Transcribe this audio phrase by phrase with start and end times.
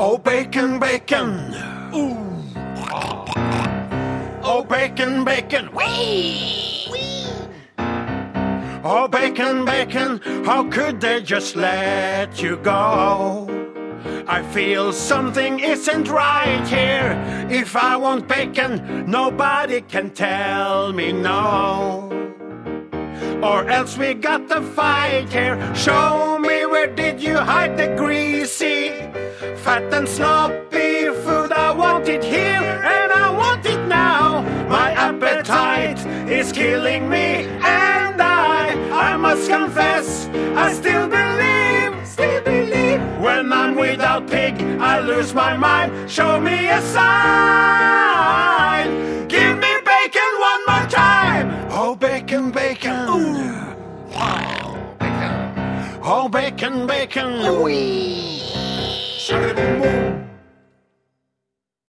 [0.00, 1.52] Oh, bacon, bacon.
[1.92, 2.16] Ooh.
[4.44, 5.74] Oh, bacon, bacon.
[5.74, 6.86] Wee.
[8.84, 10.20] Oh, bacon, bacon.
[10.44, 13.48] How could they just let you go?
[14.28, 17.20] I feel something isn't right here.
[17.50, 22.08] If I want bacon, nobody can tell me no.
[23.42, 25.56] Or else we got the fight here.
[25.74, 28.57] Show me where did you hide the greasy,
[29.64, 31.52] fat and sloppy food?
[31.52, 34.42] I want it here and I want it now.
[34.68, 35.98] My appetite
[36.30, 40.28] is killing me, and I, I must confess,
[40.64, 43.00] I still believe, still believe.
[43.18, 46.10] When I'm without pig, I lose my mind.
[46.10, 47.68] Show me a sign.
[49.28, 51.50] Give me bacon one more time.
[51.70, 53.06] Oh, bacon, bacon.
[56.10, 57.42] Oh, bacon, bacon.